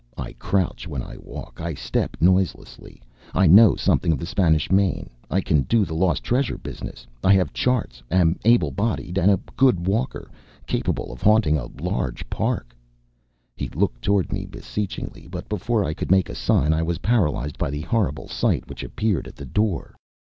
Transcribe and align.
I 0.17 0.33
crouch 0.33 0.87
when 0.87 1.03
I 1.03 1.15
walk. 1.19 1.61
I 1.61 1.75
step 1.75 2.17
noiselessly. 2.19 3.03
I 3.35 3.45
know 3.45 3.75
something 3.75 4.11
of 4.11 4.17
the 4.17 4.25
Spanish 4.25 4.71
Main. 4.71 5.11
I 5.29 5.41
can 5.41 5.61
do 5.61 5.85
the 5.85 5.93
lost 5.93 6.23
treasure 6.23 6.57
business. 6.57 7.05
I 7.23 7.33
have 7.33 7.53
charts. 7.53 8.01
Am 8.09 8.39
able 8.43 8.71
bodied 8.71 9.19
and 9.19 9.29
a 9.29 9.39
good 9.55 9.85
walker. 9.85 10.31
Capable 10.65 11.11
of 11.11 11.21
haunting 11.21 11.55
a 11.55 11.67
large 11.79 12.27
park." 12.31 12.75
He 13.55 13.69
looked 13.69 14.01
toward 14.01 14.33
me 14.33 14.47
beseechingly, 14.47 15.27
but 15.29 15.47
before 15.47 15.83
I 15.85 15.93
could 15.93 16.09
make 16.09 16.29
a 16.29 16.33
sign 16.35 16.73
I 16.73 16.81
was 16.81 16.97
paralyzed 17.05 17.59
by 17.59 17.69
the 17.69 17.81
horrible 17.81 18.27
sight 18.27 18.67
which 18.67 18.81
appeared 18.81 19.27
at 19.27 19.35
the 19.35 19.45
door. 19.45 19.93